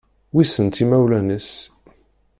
Weṣṣan-tt 0.35 0.83
imawlan-is 0.83 1.49